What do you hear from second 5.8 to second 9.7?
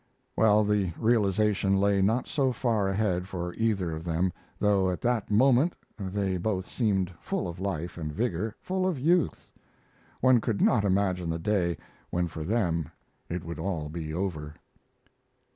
they both seemed full of life and vigor full of youth.